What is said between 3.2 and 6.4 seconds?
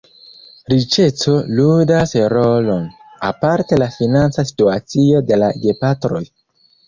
aparte la financa situacio de la gepatroj.